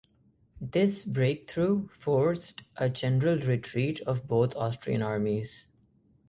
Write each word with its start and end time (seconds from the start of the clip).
This 0.59 1.05
breakthrough 1.05 1.87
forced 1.89 2.63
a 2.75 2.89
general 2.89 3.37
retreat 3.37 3.99
of 4.07 4.27
both 4.27 4.55
Austrian 4.55 5.03
armies. 5.03 5.67